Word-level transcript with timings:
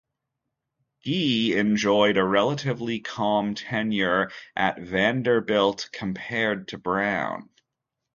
Gee 1.03 1.55
enjoyed 1.55 2.17
a 2.17 2.23
relatively 2.23 3.01
calm 3.01 3.53
tenure 3.53 4.31
at 4.55 4.79
Vanderbilt 4.81 5.89
compared 5.93 6.69
to 6.69 6.79
Brown. 6.79 7.51